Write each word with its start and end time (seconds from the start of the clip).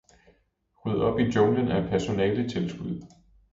Ryd 0.83 1.01
op 1.09 1.19
i 1.19 1.23
junglen 1.23 1.67
af 1.71 1.89
personaletilskud! 1.89 3.01